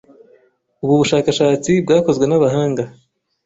Ubu 0.83 0.93
bushakashatsi 1.01 1.71
bwakozwe 1.83 2.25
n’abahanga 2.27 2.83